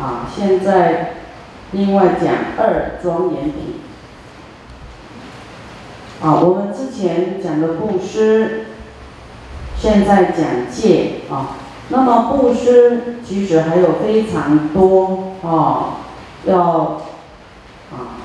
[0.00, 1.14] 啊，现在
[1.72, 3.80] 另外讲二庄严品。
[6.22, 8.66] 啊，我们之前讲的布施，
[9.76, 11.56] 现在讲戒啊。
[11.90, 16.00] 那么布施其实还有非常多啊，
[16.46, 17.02] 要
[17.92, 18.24] 啊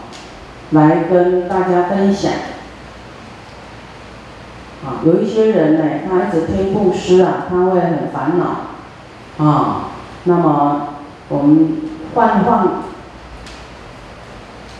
[0.71, 2.31] 来跟大家分享。
[4.85, 9.89] 啊，有一些人呢，他一直听布施啊，他会很烦恼啊。
[10.23, 10.87] 那么
[11.29, 11.77] 我们
[12.13, 12.67] 换换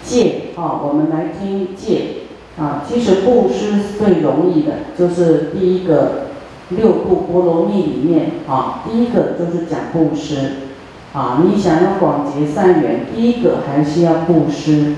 [0.04, 2.16] 戒啊，我们来听戒。
[2.60, 6.26] 啊，其实布施是最容易的，就是第一个
[6.68, 10.52] 六度波罗蜜里面啊，第一个就是讲布施
[11.14, 11.42] 啊。
[11.42, 14.96] 你想要广结善缘，第一个还是要布施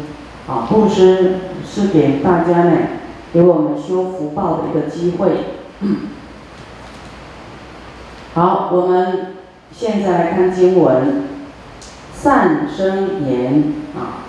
[0.47, 0.67] 啊。
[0.71, 2.77] 布施是给大家呢，
[3.31, 5.31] 给我们修福报的一个机会。
[8.33, 9.35] 好，我们
[9.71, 11.25] 现在来看经文，
[12.21, 14.27] 善生言啊，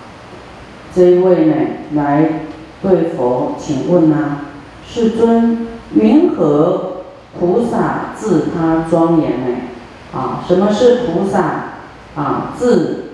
[0.95, 1.54] 这一位呢
[1.95, 2.29] 来。
[2.82, 4.38] 对佛，请问呐，
[4.85, 7.04] 世尊，云何
[7.38, 9.57] 菩萨自他庄严呢？
[10.13, 11.38] 啊，什么是菩萨？
[12.16, 13.13] 啊，自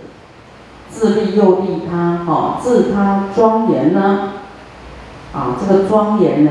[0.91, 4.33] 自利又利他，哈，自他庄严呢？
[5.35, 6.51] 啊，这个庄严呢？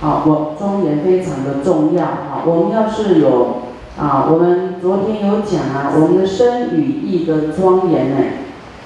[0.00, 3.62] 啊，我庄严非常的重要，啊，我们要是有
[3.98, 8.16] 啊，我们昨天有讲啊，我们的身语意的庄严呢？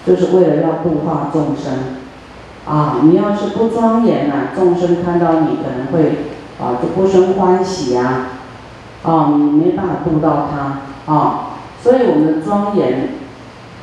[0.07, 1.73] 就是为了要度化众生，
[2.65, 6.27] 啊，你要是不庄严呐，众生看到你可能会
[6.61, 8.29] 啊就不生欢喜啊，
[9.03, 11.13] 啊，你没办法度到他。
[11.13, 13.11] 啊，所以我们的庄严，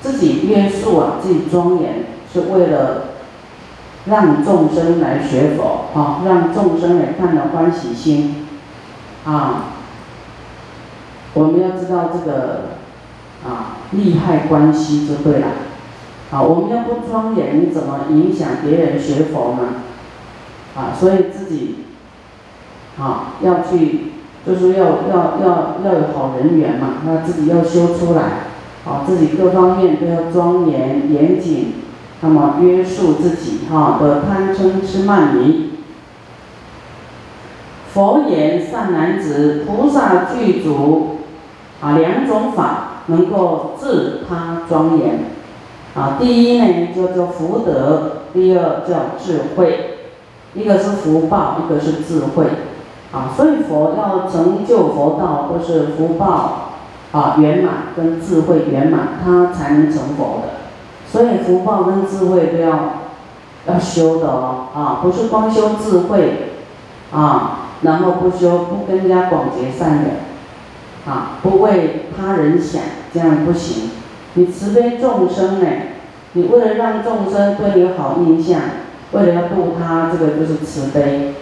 [0.01, 3.03] 自己约束啊，自己庄严，是为了
[4.05, 8.45] 让众生来学佛啊，让众生来看到欢喜心，
[9.25, 9.67] 啊，
[11.33, 12.69] 我们要知道这个
[13.43, 15.47] 啊利害关系就对了。
[16.31, 19.83] 啊，我们要不庄严，怎么影响别人学佛呢？
[20.75, 21.85] 啊，所以自己
[22.99, 24.13] 啊要去，
[24.43, 28.21] 就是要要要要有好人缘嘛，那自己要修出来，
[28.83, 31.73] 啊，自己各方面都要庄严严谨，
[32.21, 35.69] 那么约束自己哈的贪嗔痴慢疑。
[37.93, 41.17] 佛言善男子，菩萨具足
[41.83, 45.25] 啊两种法，能够自他庄严。
[45.95, 49.97] 啊，第一呢叫做福德，第二叫智慧，
[50.55, 52.47] 一个是福报，一个是智慧，
[53.11, 56.69] 啊，所以佛要成就佛道，都是福报
[57.11, 60.49] 啊圆满跟智慧圆满，他才能成佛的。
[61.05, 62.93] 所以福报跟智慧都要
[63.67, 66.53] 要修的哦，啊，不是光修智慧
[67.11, 70.15] 啊，然后不修不跟人家广结善缘，
[71.43, 72.81] 不为他人想，
[73.13, 73.91] 这样不行。
[74.33, 75.67] 你慈悲众生呢？
[76.31, 78.59] 你为了让众生对你有好印象，
[79.11, 81.35] 为了要度他，这个就是慈悲。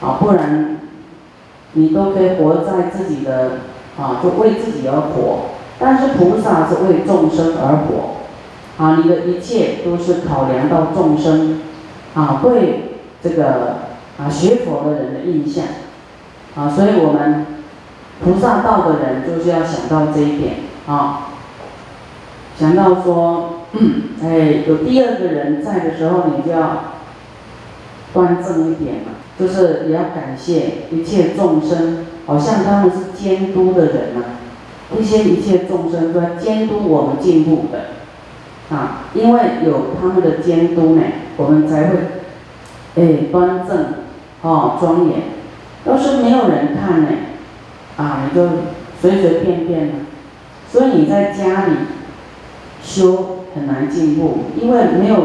[0.00, 0.80] 啊，不然
[1.74, 3.58] 你都可以活在自己的
[3.96, 5.50] 啊，就为自己而活。
[5.78, 8.16] 但是菩萨是为众生而活。
[8.82, 11.60] 啊，你的一切都是考量到众生
[12.14, 13.76] 啊，对这个
[14.18, 15.64] 啊学佛的人的印象。
[16.56, 17.46] 啊，所以我们
[18.22, 20.54] 菩萨道的人就是要想到这一点
[20.86, 21.26] 啊。
[22.58, 23.60] 想到说，
[24.22, 26.92] 哎，有第二个人在的时候，你就要
[28.12, 34.22] 端正一点嘛，就是也要感谢一切众生，好像他们是监督的人呐，
[34.94, 41.02] 这些一切众生都在监督我们进步的，啊，因为有他们的监督呢，
[41.38, 41.96] 我们才会，
[42.96, 43.86] 哎，端正，
[44.42, 45.22] 哦，庄严。
[45.86, 47.08] 要是没有人看呢，
[47.96, 48.48] 啊，你就
[49.00, 49.92] 随随便便，
[50.70, 51.72] 所以你在家里。
[52.82, 55.16] 修很难进步，因为没有，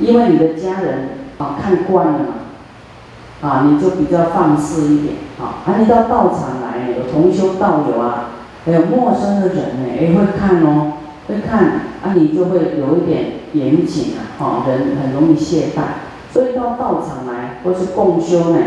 [0.00, 8.30] 因为你的家人啊看惯了嘛，啊你就比较放肆一点啊，而你到道场来，有同修道友啊，
[8.64, 10.94] 还有陌生的人呢，也会看哦，
[11.28, 11.64] 会看
[12.02, 18.58] 啊你就会有一点严谨啊，哈人很容易懈怠，所以到道场来或是共修呢，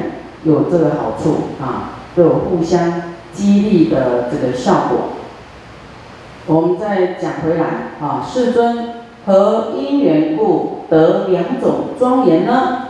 [0.43, 3.01] 有这个好处啊，都有互相
[3.33, 4.97] 激励的这个效果。
[6.47, 7.65] 我们再讲回来
[7.99, 8.89] 啊，世尊
[9.25, 12.83] 何因缘故得两种庄严呢？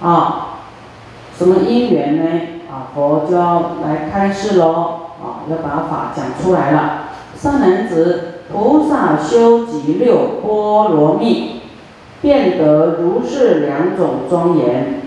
[0.00, 0.58] 啊，
[1.36, 2.40] 什么因缘呢？
[2.70, 4.72] 啊，佛就要来开示喽，
[5.22, 7.04] 啊，要把法讲出来了。
[7.34, 11.62] 善男子，菩萨修集六波罗蜜，
[12.20, 15.02] 便得如是两种庄严。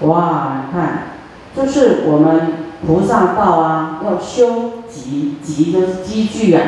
[0.00, 1.09] 哇，你看，
[1.56, 2.52] 就是我们
[2.86, 6.62] 菩萨道啊，要修集，集就是积聚啊，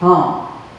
[0.00, 0.34] 哦，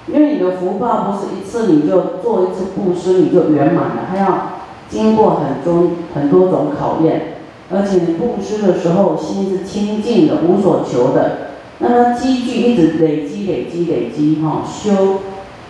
[0.07, 4.51] 因为你的福报不是一次你就做一次布施你就圆满了，还要
[4.89, 7.37] 经过很多很多种考验，
[7.71, 15.19] 而且你布施的时候心是清净的，无所求的，那么积聚一直累积累积累积哈，修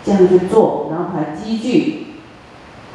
[0.03, 2.07] 这样去做，然后还积聚，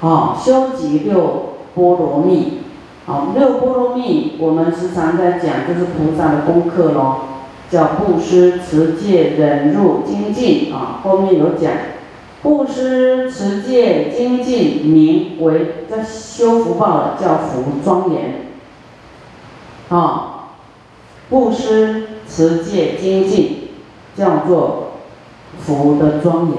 [0.01, 2.66] 好修集六波罗蜜。
[3.07, 7.21] 好，六波罗蜜，我们时常在讲，就是菩萨的功课咯，
[7.71, 10.99] 叫布施、持戒、忍辱、精进啊。
[11.05, 11.71] 后面有讲，
[12.43, 18.47] 布施、持戒、精进，名为叫修福报的，叫福庄严。
[19.89, 20.49] 啊，
[21.31, 23.69] 布施、持戒、精进，
[24.17, 24.95] 叫做
[25.61, 26.57] 福的庄严。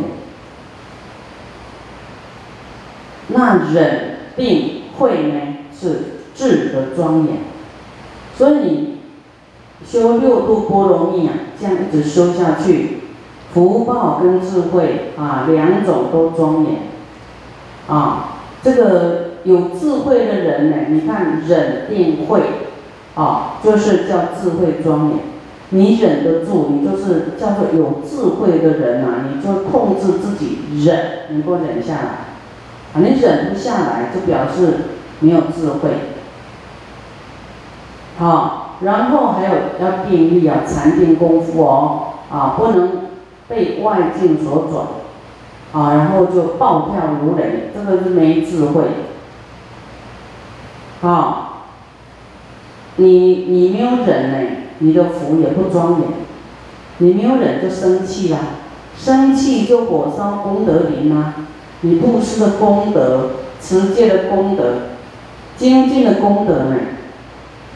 [3.28, 5.42] 那忍并会呢
[5.78, 6.14] 是？
[6.38, 7.38] 智的庄严，
[8.38, 8.98] 所以你
[9.84, 13.00] 修六度波罗蜜啊，这样一直修下去，
[13.54, 16.74] 福报跟智慧啊两种都庄严
[17.88, 18.36] 啊。
[18.64, 22.42] 这个有智慧的人呢，你看忍定慧
[23.16, 25.20] 啊，就是叫智慧庄严。
[25.70, 30.98] 你忍得住，你就是叫做有智慧的人呐，你就控制自己忍，
[31.32, 32.02] 能够忍下来
[32.94, 32.96] 啊。
[32.96, 34.74] 你忍不下来，就表示
[35.20, 35.90] 没有智慧。
[38.18, 42.90] 好，然后还有要定力啊，禅定功夫哦，啊，不能
[43.48, 44.88] 被外境所转，
[45.72, 48.84] 啊，然后就暴跳如雷，这个是没智慧。
[51.02, 51.68] 好，
[52.96, 54.50] 你你没有忍呢，
[54.80, 56.10] 你的福也不庄严，
[56.98, 58.40] 你没有忍就生气啦，
[58.98, 61.36] 生气就火烧功德林啊，
[61.82, 63.30] 你布施的功德、
[63.62, 64.64] 持戒的功德、
[65.56, 66.76] 精进的功德呢？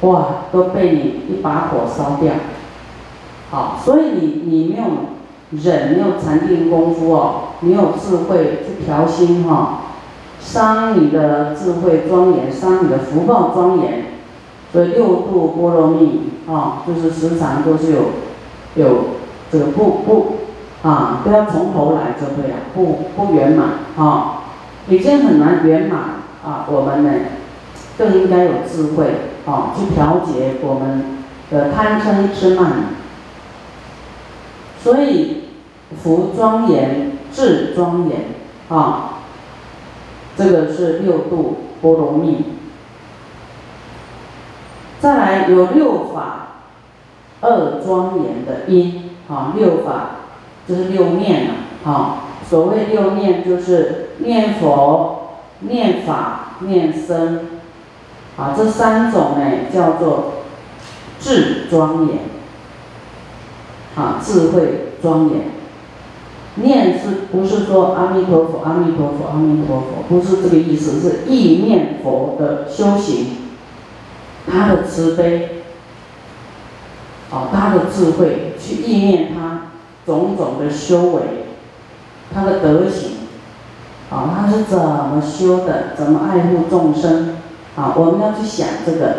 [0.01, 2.33] 哇，都被你一把火烧掉，
[3.51, 4.85] 好，所以你你没有
[5.51, 9.81] 忍，没有禅定功夫哦，没有智慧去调心哈，
[10.39, 14.05] 伤你的智慧庄严，伤你的福报庄严，
[14.73, 17.99] 所以六度波罗蜜啊，就是时常都是有
[18.75, 18.87] 有
[19.51, 20.35] 这个不不
[20.81, 24.41] 啊，都要从头来就对了，不不圆满啊，
[24.87, 25.99] 已经很难圆满
[26.43, 27.11] 啊，我们呢
[27.97, 29.13] 更应该有智慧。
[29.43, 32.89] 啊，去调节我们的贪嗔痴慢，
[34.79, 35.45] 所以
[36.03, 38.19] 福庄严，智庄严，
[38.69, 39.23] 啊，
[40.37, 42.45] 这个是六度波罗蜜。
[44.99, 46.49] 再来有六法，
[47.41, 50.11] 二庄严的因，啊，六法
[50.67, 52.17] 就是六念了，啊，
[52.47, 55.29] 所谓六念就是念佛、
[55.61, 57.39] 念法、念僧。
[58.41, 60.33] 啊，这三种呢叫做
[61.19, 62.17] 智庄严，
[63.95, 65.41] 啊，智慧庄严。
[66.55, 70.03] 念是不是说阿弥陀佛，阿弥陀佛，阿弥陀佛？
[70.09, 73.27] 不是这个意思，是意念佛的修行，
[74.51, 75.63] 他的慈悲，
[77.29, 79.67] 啊，他的智慧，去意念他
[80.03, 81.21] 种种的修为，
[82.33, 83.11] 他的德行，
[84.09, 85.93] 啊，他是怎么修的？
[85.95, 87.37] 怎么爱护众生？
[87.75, 89.15] 啊，我们要去想这个，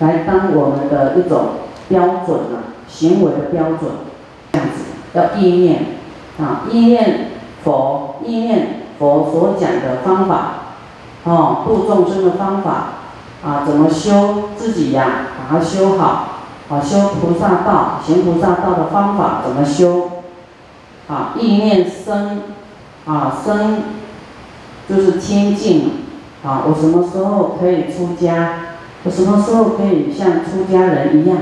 [0.00, 1.46] 来当我们的一种
[1.88, 3.90] 标准啊，行为的标准，
[4.52, 5.86] 这样子要意念，
[6.38, 7.30] 啊，意念
[7.62, 10.54] 佛，意念佛所讲的方法，
[11.24, 12.70] 哦，度众生的方法，
[13.44, 15.28] 啊，怎么修自己呀？
[15.38, 16.28] 把它修好，
[16.70, 20.10] 啊，修菩萨道，行菩萨道的方法怎么修？
[21.06, 22.42] 啊，意念生，
[23.06, 23.82] 啊，生
[24.88, 26.03] 就是清净。
[26.44, 28.58] 啊，我什么时候可以出家？
[29.02, 31.38] 我什么时候可以像出家人一样，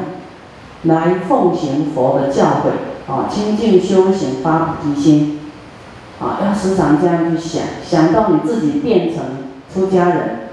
[0.84, 3.12] 来奉行佛的教诲？
[3.12, 5.40] 啊，清净修行发菩提心，
[6.20, 9.24] 啊，要时常这样去想，想到你自己变成
[9.72, 10.48] 出家人，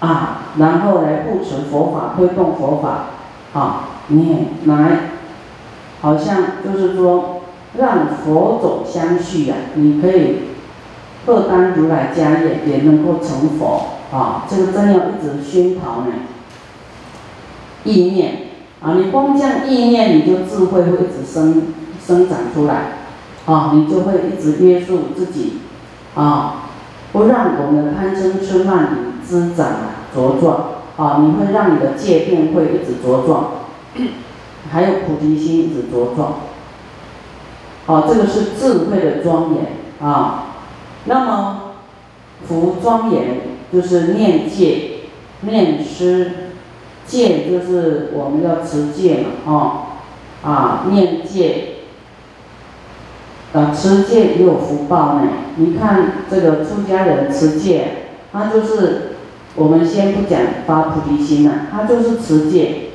[0.00, 3.06] 啊，然后来布持佛法，推动佛法，
[3.58, 5.10] 啊，你来，
[6.00, 7.40] 好像就是说
[7.78, 10.49] 让佛种相续呀，你可以。
[11.26, 14.46] 各当如来家业，也能够成佛啊！
[14.48, 16.06] 这个真要一直熏陶呢。
[17.84, 18.34] 意念
[18.82, 21.74] 啊，你光这样意念，你就智慧会一直生
[22.04, 22.92] 生长出来
[23.46, 23.72] 啊！
[23.74, 25.58] 你就会一直约束自己
[26.14, 26.64] 啊，
[27.12, 29.66] 不让我们的贪嗔痴慢疑滋长
[30.16, 30.64] 茁壮
[30.96, 31.22] 啊！
[31.22, 33.50] 你会让你的戒定会一直茁壮，
[34.72, 36.34] 还有菩提心一直茁壮。
[37.86, 39.66] 好，这个是智慧的庄严
[40.02, 40.46] 啊！
[41.04, 41.72] 那么，
[42.46, 43.40] 福庄严
[43.72, 44.90] 就是念戒、
[45.42, 46.32] 念师、
[47.06, 49.82] 戒就是我们要持戒嘛，哦，
[50.42, 51.76] 啊，念戒，
[53.52, 55.28] 啊，持戒也有福报呢。
[55.56, 59.12] 你看这个出家人持戒，他就是
[59.56, 62.90] 我们先不讲发菩提心了，他就是持戒，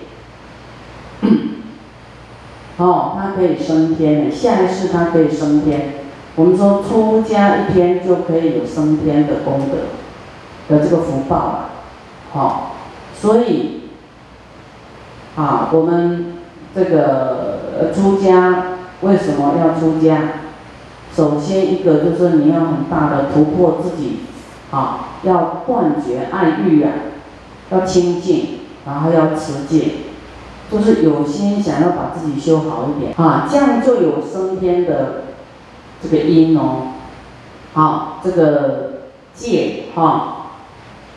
[2.77, 6.04] 哦，他可以升天的，下一世他可以升天。
[6.35, 11.69] 我们说出家一天就可以有升天的功德的这个福报了，
[12.31, 12.75] 好，
[13.19, 13.81] 所以。
[15.37, 16.37] 啊，我们
[16.73, 20.45] 这个出家为什么要出家？
[21.13, 24.19] 首先一个就是你要很大的突破自己，
[24.71, 26.91] 啊，要断绝爱欲啊，
[27.69, 29.91] 要清净，然后要持戒，
[30.71, 35.23] 就是有心想要把自己修好一点啊，这样就有升天的
[36.01, 36.93] 这个因哦。
[37.73, 39.01] 好，这个
[39.33, 40.31] 戒哈。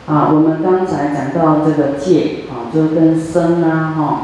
[0.07, 4.21] 啊，我们刚才讲到这个戒啊，就跟生啊哈，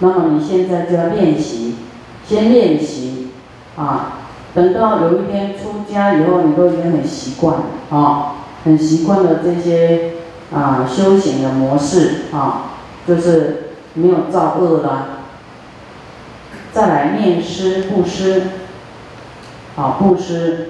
[0.00, 1.76] 那么你现在就要练习，
[2.26, 3.28] 先练习
[3.76, 4.14] 啊，
[4.54, 7.58] 等到有一天出家以后，你都已经很习惯
[7.90, 8.32] 啊，
[8.64, 10.14] 很习惯了这些
[10.52, 12.72] 啊修行的模式啊，
[13.06, 15.06] 就是没有造恶了，
[16.72, 18.42] 再来念施布施，
[19.76, 20.66] 啊布施。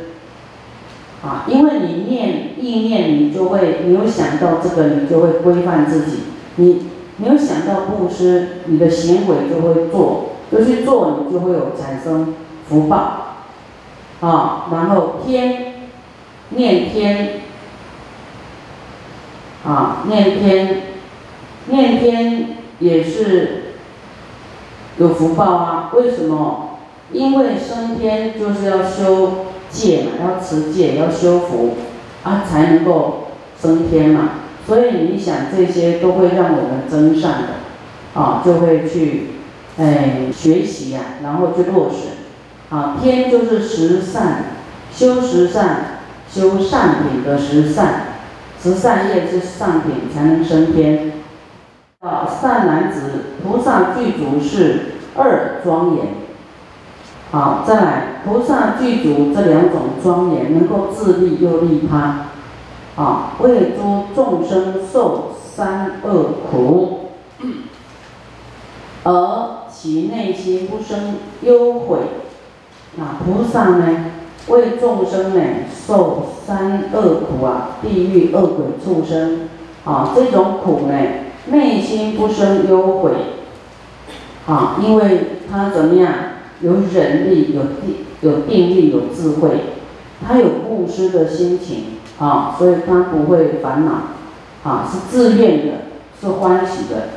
[1.22, 6.20] 啊，因为你念意念，你就会，你有想到这个，你就会规范自己。
[6.56, 6.86] 你
[7.18, 12.34] 没有想到布施，你的行为就会做，就去做，你就会有产生
[12.70, 13.36] 福报。
[14.22, 15.74] 啊，然后天，
[16.48, 17.42] 念天，
[19.62, 20.82] 啊，念天，
[21.66, 23.74] 念天也是
[24.96, 25.90] 有福报啊。
[25.94, 26.69] 为什么？
[27.12, 29.46] 因为升天就是要修。
[29.72, 31.76] 戒嘛，要持戒，要修福，
[32.24, 34.30] 啊，才能够升天嘛。
[34.66, 39.26] 所以你想这些都会让我们增善的，啊，就会去，
[39.78, 42.74] 哎，学习呀，然后去落实。
[42.74, 44.46] 啊，天就是十善，
[44.92, 48.06] 修十善，修善品的十善，
[48.60, 51.12] 十善业是善品才能升天。
[52.00, 53.02] 啊，善男子，
[53.44, 54.80] 菩萨具足是
[55.14, 56.06] 二庄严。
[57.32, 62.26] 好，再来，菩萨具足这两种庄严，能够自利又利他，
[63.00, 67.10] 啊，为诸众生受三恶苦，
[69.04, 71.98] 而其内心不生忧悔。
[72.96, 74.06] 那菩萨呢，
[74.48, 75.40] 为众生呢
[75.86, 79.48] 受三恶苦啊，地狱恶鬼畜生，
[79.84, 80.94] 啊，这种苦呢，
[81.46, 83.12] 内心不生忧悔，
[84.48, 86.12] 啊，因为他怎么样？
[86.62, 89.50] 有忍力，有定，有定力，有智慧，
[90.26, 91.84] 他有布施的心情
[92.18, 95.72] 啊，所以他不会烦恼，啊，是自愿的，
[96.20, 97.08] 是欢喜的。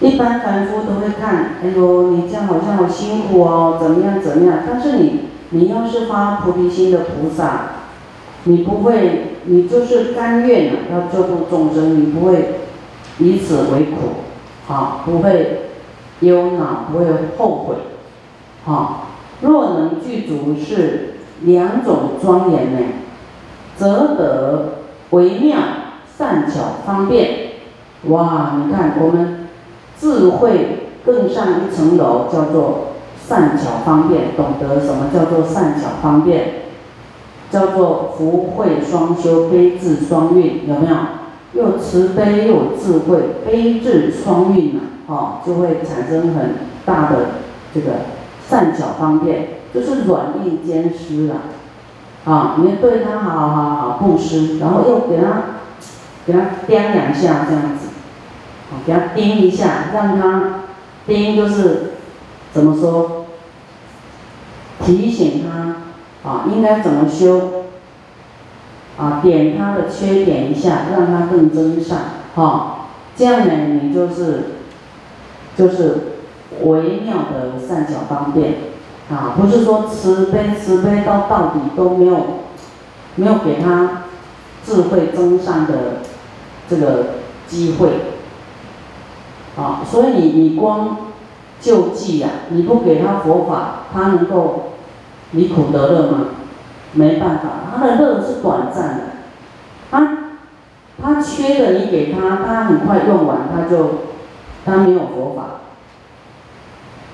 [0.00, 4.64] 一般凡夫都会看，哎呦，你这样好像好辛苦哦，怎么样怎么样？
[4.66, 7.66] 但是你，你要是发菩提心的菩萨，
[8.42, 12.54] 你不会，你就是甘愿的要救度众生，你不会
[13.18, 15.68] 以此为苦，啊，不会
[16.18, 17.06] 忧恼，不会
[17.38, 17.76] 后悔。
[18.64, 19.06] 好，
[19.40, 22.78] 若能具足是两种庄严呢，
[23.76, 24.74] 则得
[25.10, 25.58] 微妙
[26.16, 27.52] 善巧方便。
[28.04, 29.48] 哇，你看我们
[29.98, 32.92] 智慧更上一层楼，叫做
[33.28, 36.62] 善巧方便，懂得什么叫做善巧方便？
[37.50, 40.96] 叫做福慧双修，悲智双运，有没有？
[41.54, 46.54] 又慈悲又智慧，悲智双运啊，哦，就会产生很
[46.86, 47.16] 大的
[47.74, 47.90] 这个。
[48.52, 51.36] 善巧方便，就是软硬兼施啦，
[52.26, 55.42] 啊，你对他好好好布施，然后又给他
[56.26, 57.88] 给他掂两下这样子，
[58.70, 60.64] 啊，给他盯一下，让他
[61.06, 61.92] 盯就是
[62.52, 63.24] 怎么说，
[64.84, 67.64] 提醒他啊应该怎么修，
[68.98, 71.98] 啊点他的缺点一下，让他更增善，
[72.34, 74.42] 哈，这样呢你就是
[75.56, 76.11] 就是。
[76.62, 78.54] 微妙的善巧方便，
[79.10, 82.16] 啊，不是说慈悲慈悲到到底都没有，
[83.16, 84.02] 没有给他
[84.64, 86.02] 智慧增上的
[86.68, 87.06] 这个
[87.46, 87.90] 机会，
[89.56, 90.96] 啊，所以你你光
[91.60, 94.72] 救济呀，你不给他佛法，他能够
[95.32, 96.18] 离苦得乐吗？
[96.92, 99.02] 没办法，他的乐是短暂的，
[99.90, 100.18] 他
[101.02, 103.90] 他缺的你给他，他很快用完，他就
[104.64, 105.61] 他没有佛法。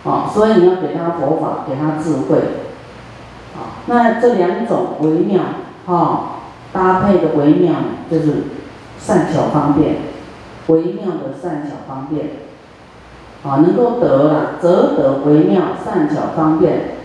[0.09, 2.39] 啊，所以你要给他佛法，给他智慧，
[3.55, 5.43] 啊，那这两种微妙，
[5.85, 6.21] 哈，
[6.73, 7.75] 搭配的微妙
[8.11, 8.45] 就是
[8.99, 9.97] 善巧方便，
[10.69, 12.27] 微妙的善巧方便，
[13.43, 16.97] 啊，能够得了，则得微妙善巧方便，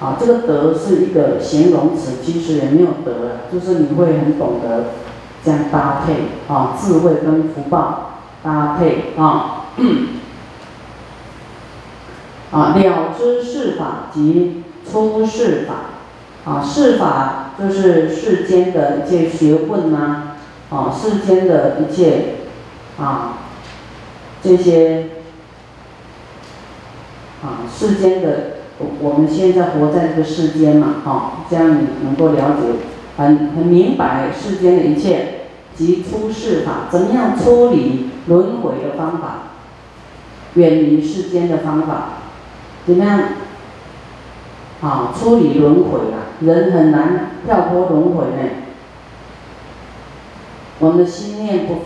[0.00, 4.86] 啊，这个得是一个形容词，其实也没有得了，就是你会很懂得
[5.44, 8.10] 这样搭配，啊，智慧跟福报
[8.42, 9.66] 搭配，啊，
[12.52, 20.28] 啊，了知世法及出世法，啊，世法就是世间的一切学问呐。
[20.70, 22.36] 啊，世间的一切，
[22.98, 23.40] 啊，
[24.42, 25.08] 这些，
[27.42, 28.28] 啊，世间的，
[28.78, 32.68] 我我们现在活在这个世间嘛，啊，这样你能够了解，
[33.18, 35.40] 很很明白世间的一切
[35.76, 39.48] 及出世法，怎么样处理轮回的方法，
[40.54, 42.21] 远离世间的方法，
[42.86, 43.20] 怎么样，
[44.82, 48.50] 啊，处理轮回啊，人很难跳脱轮回呢。
[50.80, 51.76] 我们的心念不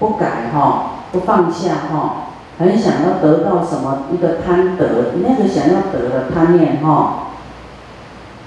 [0.00, 2.26] 不改哈，不放下哈，
[2.58, 7.28] 很想要得到什么一个贪得，那个想要得的贪念哈，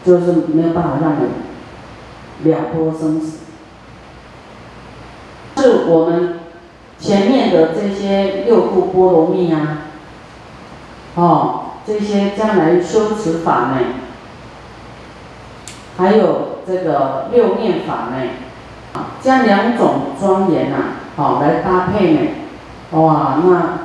[0.05, 3.39] 就是没有办法让你了脱生死。
[5.55, 6.39] 是我们
[6.99, 9.83] 前面的这些六度波罗蜜啊，
[11.15, 13.77] 哦，这些将来修持法呢，
[15.97, 18.29] 还有这个六念法呢。
[18.93, 20.77] 啊将两种庄严呐，
[21.15, 22.19] 好来搭配呢，
[22.91, 23.79] 哇，那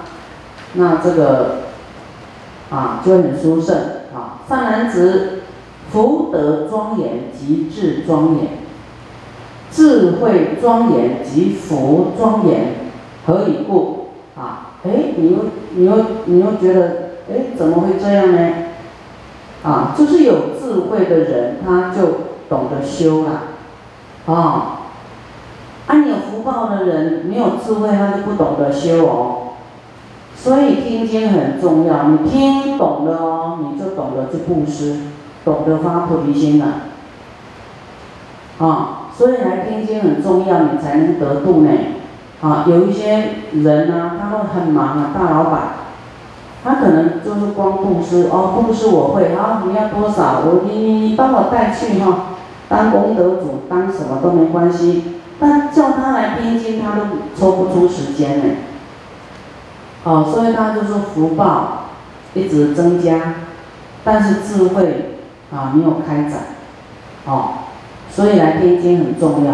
[0.75, 1.61] 那这个
[2.71, 3.75] 啊就很殊胜
[4.14, 4.43] 啊。
[4.47, 5.45] 善男子，
[5.90, 8.49] 福德庄严即智庄严，
[9.71, 12.75] 智慧庄严及福庄严，
[13.26, 14.09] 何以故？
[14.37, 15.38] 啊，哎，你又
[15.75, 18.50] 你又你又觉得，哎，怎么会这样呢？
[19.62, 22.02] 啊，就是有智慧的人，他就
[22.49, 23.42] 懂得修了，
[24.26, 24.75] 啊。
[25.87, 29.42] 啊，你有福报的人，没有智慧，他就不懂得修哦。
[30.37, 35.00] 所以听经很重要，你听懂了哦，你就懂得去布施，
[35.44, 36.66] 懂得发菩提心了。
[38.59, 41.70] 啊，所以来听经很重要，你才能得度呢。
[42.40, 45.61] 啊，有一些人呢，他会很忙啊，大老板，
[46.64, 52.37] 他可能就是光布施哦，布施我会，啊，你要多少，我你你你帮我带去哈，
[52.68, 55.14] 当功德主，当什么都没关系。
[55.40, 57.03] 但叫他来听经，他都
[57.38, 58.55] 抽不出时间呢。
[60.03, 61.90] 哦，所以他就说福报
[62.35, 63.35] 一直增加，
[64.03, 65.21] 但是智慧
[65.53, 66.40] 啊没有开展，
[67.27, 67.51] 哦，
[68.11, 69.53] 所以来听经很重要。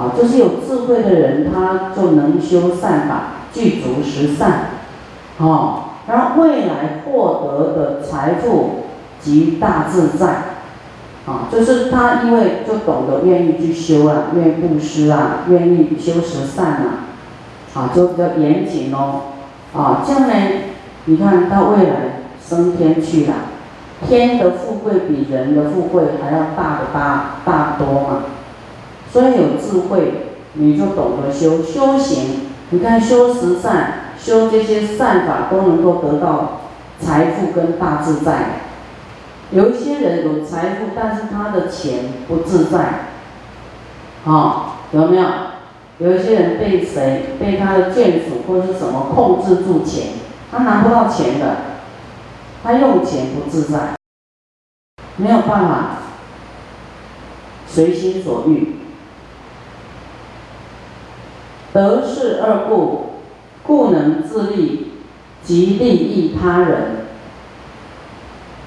[0.00, 4.70] 啊，就是有智慧的人，他就能修善法，具足十善，
[5.40, 8.84] 哦，然后未来获得的财富
[9.20, 10.26] 及大自在。
[11.26, 17.04] 啊，就是他，因为就懂得愿意去修啊，愿意布施啊，愿意修十善啊，
[17.74, 19.20] 啊，就比较严谨哦。
[19.76, 20.52] 啊，将来
[21.04, 23.34] 你看到未来升天去了，
[24.08, 28.22] 天的富贵比人的富贵还要大的大大多嘛。
[29.12, 30.12] 所以有智慧，
[30.54, 32.48] 你就懂得修修行。
[32.70, 36.60] 你看修十善，修这些善法都能够得到
[37.00, 38.60] 财富跟大自在。
[39.50, 42.78] 有一些人有财富，但是他的钱不自在，
[44.24, 45.24] 啊，有没有？
[45.98, 50.12] 有一些人被谁被他的眷属或者是什么控制住钱，
[50.50, 51.56] 他拿不到钱的，
[52.62, 53.96] 他用钱不自在，
[55.16, 55.96] 没有办法
[57.66, 58.76] 随心所欲。
[61.74, 63.09] 得势二故，
[63.70, 64.88] 故能自立
[65.44, 67.06] 及利益他人。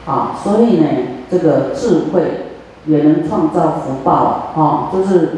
[0.05, 0.87] 啊，所以呢，
[1.29, 2.21] 这个智慧
[2.85, 5.29] 也能创造福报啊，就是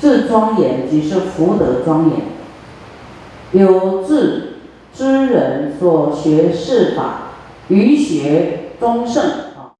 [0.00, 2.20] 智庄严即是福德庄严。
[3.50, 4.54] 有智
[4.94, 7.32] 之人所学是法，
[7.66, 9.22] 于学终胜
[9.56, 9.74] 啊。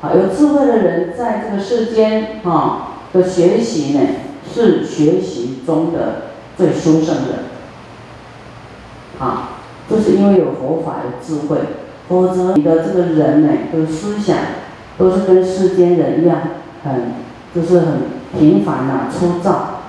[0.00, 4.00] 啊，有智慧的人在这个世间啊的学习呢，
[4.52, 6.22] 是学习中的
[6.56, 7.53] 最殊胜的。
[9.18, 11.58] 啊，就是因为有佛法，有智慧。
[12.06, 14.36] 否则，你的这个人呢，的思想
[14.98, 16.38] 都是跟世间人一样，
[16.84, 17.14] 很
[17.54, 17.86] 就是很
[18.38, 19.80] 平凡呐、粗糙，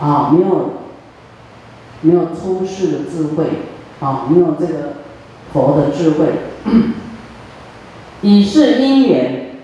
[0.00, 0.70] 啊，没有
[2.02, 3.44] 没有出世的智慧，
[3.98, 4.92] 啊，没有这个
[5.52, 6.26] 佛的智慧，
[8.22, 9.56] 以是因缘，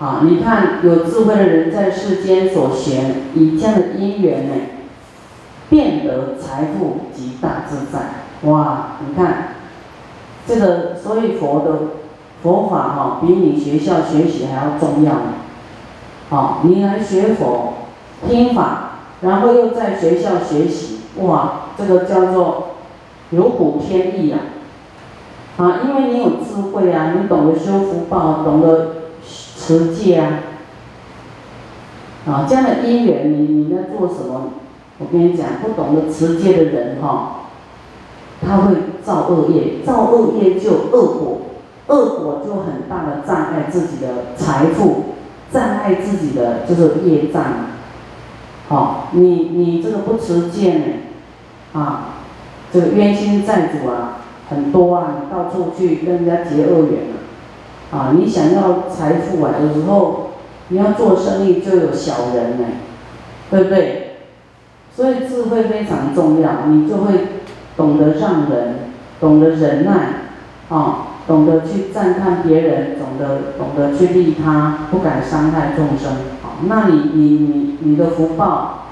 [0.00, 3.02] 啊，你看有智慧的人在世间所学，
[3.36, 4.54] 以这样的因缘呢，
[5.72, 9.54] 变得财富极大自在，哇，你看。
[10.46, 11.78] 这个，所以佛的
[12.42, 15.12] 佛法哈，比你学校学习还要重要。
[16.28, 17.72] 好，你来学佛，
[18.28, 22.72] 听法，然后又在学校学习，哇，这个叫做
[23.30, 24.40] 如虎添翼啊！
[25.56, 30.40] 啊，因为你有智慧啊，你懂得修福报，懂得持戒啊，
[32.26, 34.50] 啊，这样的因缘，你你在做什么？
[34.98, 37.48] 我跟你讲，不懂得持戒的人哈，
[38.40, 41.40] 他会造恶业，造恶业就恶果，
[41.88, 45.14] 恶果就很大的障碍自己的财富，
[45.52, 47.42] 障碍自己的就是业障。
[48.68, 50.84] 好，你你这个不持戒呢，
[51.72, 52.14] 啊，
[52.72, 57.00] 这个冤亲债主啊很多啊，你到处去跟人家结恶缘
[57.90, 60.30] 啊，啊，你想要财富啊，有时候
[60.68, 62.66] 你要做生意就有小人呢，
[63.50, 64.01] 对不对？
[64.94, 67.28] 所以智慧非常重要，你就会
[67.76, 68.74] 懂得让人，
[69.18, 69.92] 懂得忍耐，
[70.68, 78.88] 啊，懂得去赞叹别人，懂得懂得去利他，不敢伤害众生，好，那你你你你的福报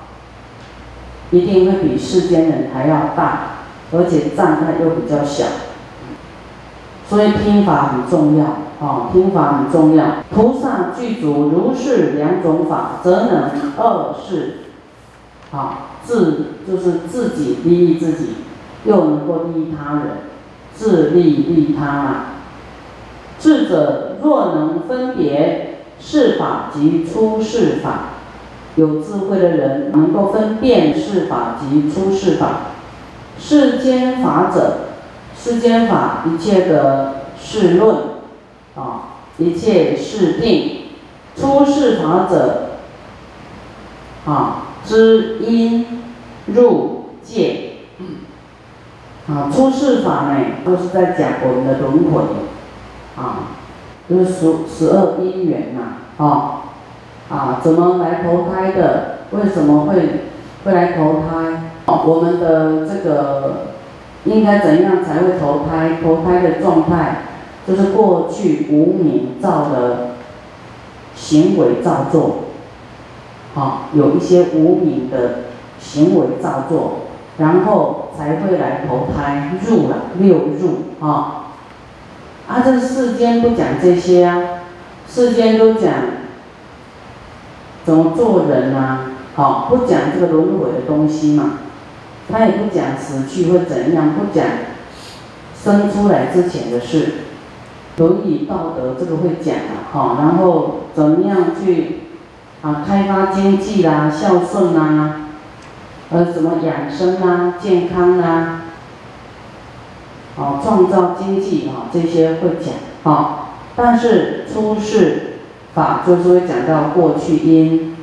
[1.30, 3.40] 一定会比世间人还要大，
[3.92, 5.44] 而且障碍又比较小。
[7.06, 8.44] 所以听法很重要，
[8.80, 10.06] 啊，听法很重要。
[10.30, 14.54] 菩萨具足如是两种法，则能二世。
[15.50, 18.34] 好，自就是自己利益自己，
[18.84, 20.04] 又能够利益他人，
[20.72, 22.26] 自利利他啊。
[23.40, 28.10] 智者若能分别是法及出世法，
[28.76, 32.60] 有智慧的人能够分辨是法及出世法。
[33.38, 34.90] 世间法者，
[35.36, 37.96] 世间法一切的世论，
[38.76, 40.76] 啊，一切世定。
[41.34, 42.76] 出世法者，
[44.26, 44.66] 啊。
[44.84, 45.86] 知因
[46.46, 47.72] 入界，
[49.28, 52.22] 啊，出世法呢，都是在讲我们的轮回，
[53.16, 53.56] 啊，
[54.08, 56.62] 就是十十二因缘嘛，啊，
[57.28, 59.18] 啊，怎么来投胎的？
[59.30, 60.24] 为什么会
[60.64, 61.70] 会来投胎？
[61.86, 63.66] 我们的这个
[64.24, 65.98] 应该怎样才会投胎？
[66.02, 67.22] 投胎的状态
[67.66, 70.16] 就是过去无名造的
[71.14, 72.49] 行为造作。
[73.60, 75.40] 啊，有一些无名的
[75.78, 77.00] 行为造作，
[77.36, 81.48] 然后才会来投胎入了六入啊。
[82.48, 84.42] 啊，这世间不讲这些啊，
[85.06, 85.92] 世间都讲
[87.84, 91.58] 怎么做人啊，好不讲这个轮回的东西嘛。
[92.32, 94.46] 他也不讲死去会怎样，不讲
[95.54, 97.12] 生出来之前的事。
[97.98, 101.99] 伦理道德这个会讲啊，好，然后怎么样去。
[102.62, 105.28] 啊，开发经济啦，孝顺啦，
[106.10, 108.62] 呃，什么养生啦，健康啦，
[110.36, 112.74] 哦，创造经济啊，这些会讲
[113.10, 113.46] 啊。
[113.74, 115.38] 但是出世
[115.74, 117.96] 法就是会讲到过去因，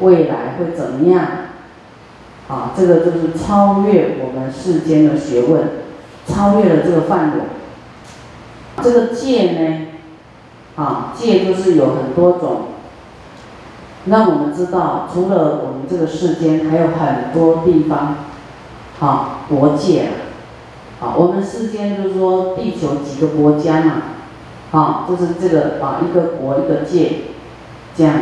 [0.00, 1.22] 未来会怎么样？
[2.48, 5.70] 啊，这个就是超越我们世间的学问，
[6.26, 7.44] 超越了这个范围。
[8.82, 9.86] 这个戒呢，
[10.76, 12.62] 啊，戒就是有很多种。
[14.06, 18.14] 让我们知道，除了我们这个世间，还有很多地方，
[19.00, 20.10] 好国界，
[21.00, 23.92] 好，我们世间就是说地球几个国家嘛，
[24.70, 27.22] 好，就是这个啊一个国一个界，
[27.96, 28.14] 这样。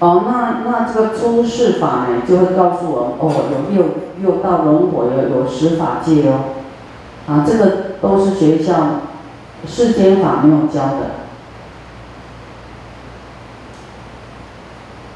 [0.00, 6.32] 哦，那那这个出世法呢，就会告诉我们，哦，有六六道轮回，有有十法界哦，
[7.26, 8.74] 啊，这个都是学校
[9.66, 11.23] 世间法没有教的。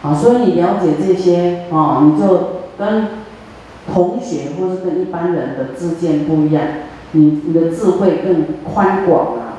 [0.02, 3.08] 啊，所以你了解这些啊，你就跟
[3.92, 6.62] 同学或是跟一般人的自见不一样，
[7.12, 9.58] 你你的智慧更宽广了。